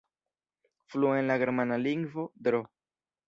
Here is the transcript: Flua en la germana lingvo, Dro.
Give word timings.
Flua 0.93 1.19
en 1.19 1.27
la 1.31 1.37
germana 1.43 1.77
lingvo, 1.83 2.25
Dro. 2.47 2.63